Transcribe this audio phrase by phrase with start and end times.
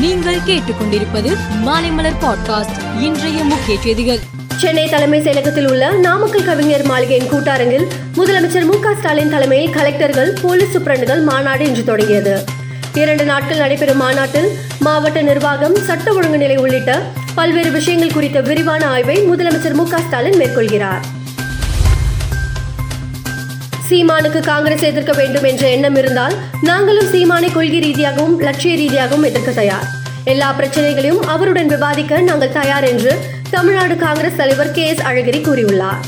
[0.00, 4.18] நீங்கள் கேட்டுக்கொண்டிருப்பது மாலைமலர் பாட்காஸ்ட் இன்றைய முக்கிய செய்திகள்.
[4.56, 7.86] சென்னை தலைமை செயலகத்தில் உள்ள நாமக்கல் கவிஞர் மாளிகையின் கூட்டரங்கில்
[8.16, 12.44] முதலமைச்சர் மு ஸ்டாலின் தலைமையில் கலெக்டர்கள் போலீஸ் சூப்பரண்டுகள் மாநாடு இன்று தொடங்கியது.
[12.94, 17.02] இரண்டு நாட்கள் நடைபெறும் மாநாட்டில் மாவட்ட நிர்வாகம் சட்ட ஒழுங்கு நிலை உள்ளிட்ட
[17.34, 21.00] பல்வேறு விஷயங்கள் குறித்த விரிவான ஆய்வை முதலமைச்சர் மு ஸ்டாலின் மேற்கொள்கிறார்.
[23.88, 29.86] சீமானுக்கு காங்கிரஸ் எதிர்க்க வேண்டும் என்ற எண்ணம் இருந்தால் நாங்களும் சீமானை கொள்கை ரீதியாகவும் லட்சிய ரீதியாகவும் எதிர்க்க தயார்.
[30.24, 33.18] எல்லா பிரச்சனைகளையும் அவருடன் விவாதிக்க நாங்கள் தயார் என்று
[33.50, 36.00] தமிழ்நாடு காங்கிரஸ் தலைவர் கே எஸ் அழகிரி கூறியுள்ளார்.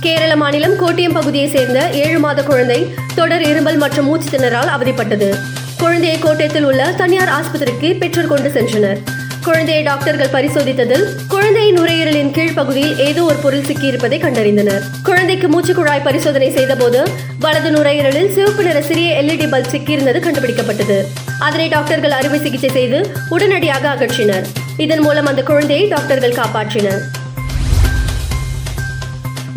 [0.00, 5.38] கேரள மாநிலம் கோட்டியம் பகுதியைச் சேர்ந்த ஏழு மாத குழந்தை தொடர் இருமல் மற்றும் மூச்சு திணறால் அவதிப்பட்டது.
[5.78, 8.98] குழந்தையை கோட்டயத்தில் உள்ள தனியார் ஆஸ்பத்திரிக்கு பெற்றோர் கொண்டு சென்றனர்.
[9.44, 14.82] குழந்தையை டாக்டர்கள் பரிசோதித்ததில் குழந்தை நுரையீரலின் கீழ்ப்பகுதியில் ஏதோ ஒரு பொருள் சிக்கியிருப்பதை கண்டறிந்தனர்.
[15.02, 17.08] குழந்தைக்கு மூச்சு குழாய் பரிசோதனை செய்தபோது
[17.40, 21.04] வலது நுரையீரலில் சிவப்பு நிற சிறிய எல்இடி பல்ப் சிக்கியிருந்தது கண்டுபிடிக்கப்பட்டது.
[21.38, 24.44] அதனை டாக்டர்கள் அறுவை சிகிச்சை செய்து உடனடியாக அகற்றினர்.
[24.76, 27.00] இதன் மூலம் அந்த குழந்தையை டாக்டர்கள் காப்பாற்றினர்.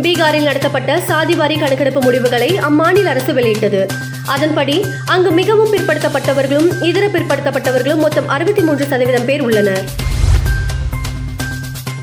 [0.02, 3.88] பீகாரில் நடத்தப்பட்ட சாதிவாரி கணக்கெடுப்பு முடிவுகளை அம்மாநில அரசு வெளியிட்டது.
[4.26, 9.84] அதன்படி அங்கு மிகவும் பிற்படுத்தப்பட்டவர்களும் இதர பிற்படுத்தப்பட்டவர்களும் மொத்தம் அறுபத்தி மூன்று சதவீதம் பேர் உள்ளனர்.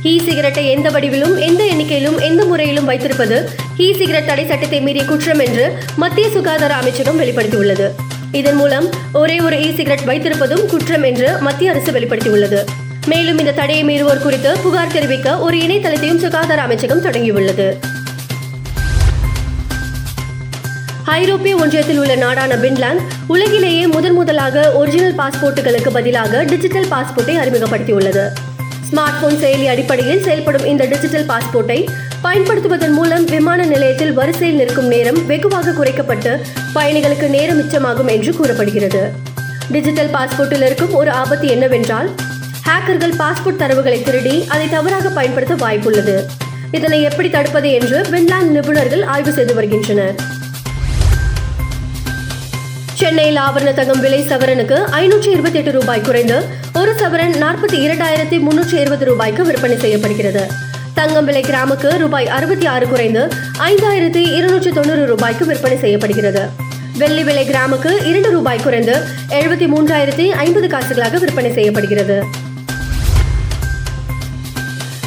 [0.03, 5.39] இ சிகரெட்டை எந்த வடிவிலும் எந்த எண்ணிக்கையிலும் எந்த முறையிலும் வைத்திருப்பது இ சிகரெட் தடை சட்டத்தை மீறிய குற்றம்
[5.39, 7.89] என்று மத்திய சுகாதார அமைச்சகம் வெளிப்படுத்தியுள்ளது.
[8.33, 12.64] இதன் மூலம் ஒரே ஒரு இ சிகரெட் வைத்திருப்பதும் குற்றம் என்று மத்திய அரசு வெளிப்படுத்தியுள்ளது.
[13.07, 17.77] மேலும் இந்த தடையை மீறுவோர் குறித்து புகார் தெரிவிக்க ஒரு இணையதளத்தையும் சுகாதார அமைச்சகம் தொடங்கியுள்ளது.
[21.05, 28.28] ஐரோப்பிய ஒன்றியத்தில் உள்ள நாடான பின்லாந்து உலகிலேயே முதன் முதலாக ஒரிஜினல் பாஸ்போர்ட்டுகளுக்கு பதிலாக டிஜிட்டல் பாஸ்போர்ட்டை அறிமுகப்படுத்தியுள்ளது.
[28.91, 31.89] ஸ்மார்ட் போன் செயலி அடிப்படையில் செயல்படும் இந்த டிஜிட்டல் பாஸ்போர்ட்டை
[32.23, 36.41] பயன்படுத்துவதன் மூலம் விமான நிலையத்தில் வரிசையில் நிற்கும் நேரம் வெகுவாக குறைக்கப்பட்டு
[36.75, 39.11] பயணிகளுக்கு நேரம் மிச்சமாகும் என்று கூறப்படுகிறது.
[39.70, 42.11] டிஜிட்டல் பாஸ்போர்ட்டில் இருக்கும் ஒரு ஆபத்து என்னவென்றால்
[42.67, 46.25] ஹேக்கர்கள் பாஸ்போர்ட் தரவுகளை திருடி அதை தவறாக பயன்படுத்த வாய்ப்புள்ளது.
[46.70, 50.40] இதனை எப்படி தடுப்பது என்று பின்லாந்து நிபுணர்கள் ஆய்வு செய்து வருகின்றனர்.
[53.02, 56.36] சென்னையில் ஆபரண தங்கம் விலை சவரனுக்கு ஐநூற்றி இருபத்தி எட்டு ரூபாய் குறைந்து
[56.80, 60.42] ஒரு சவரன் நாற்பத்தி இரண்டாயிரத்தி முன்னூற்றி இருபது ரூபாய்க்கு விற்பனை செய்யப்படுகிறது.
[60.95, 63.23] தங்கம் விலை கிராமுக்கு ரூபாய் அறுபத்தி ஆறு குறைந்து
[63.70, 66.45] ஐந்தாயிரத்தி இருநூற்றி தொண்ணூறு ரூபாய்க்கு விற்பனை செய்யப்படுகிறது.
[66.98, 68.95] வெள்ளி விலை கிராமுக்கு இரண்டு ரூபாய் குறைந்து
[69.39, 72.19] எழுபத்தி மூன்றாயிரத்தி ஐம்பது காசுகளாக விற்பனை செய்யப்படுகிறது.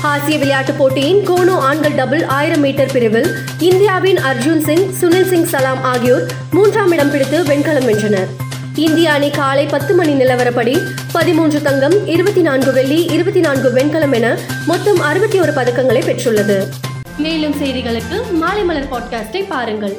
[0.06, 3.30] ஆசிய விளையாட்டுப் போட்டியின் கோனோ ஆண்கள் டபுள் ஆயிரம் மீட்டர் பிரிவில்
[3.60, 8.28] இந்தியாவின் அர்ஜுன் சிங் சுனில் சிங் சலாம் ஆகியோர் மூன்றாம் இடம் பிடித்து வெண்கலம் வென்றனர்.
[8.76, 10.76] இந்திய அணி காலை பத்து மணி நிலவரப்படி
[11.12, 16.58] பதிமூன்று தங்கம் இருபத்தி நான்கு வெள்ளி இருபத்தி நான்கு வெண்கலம் என மொத்தம் அறுபத்தி ஒரு பதக்கங்களை பெற்றுள்ளது.
[17.18, 19.98] மேலும் செய்திகளுக்கு மாலை மலர் பாட்காஸ்டை பாருங்கள்.